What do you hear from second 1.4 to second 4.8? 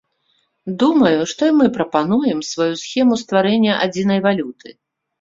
і мы прапануем сваю схему стварэння адзінай валюты.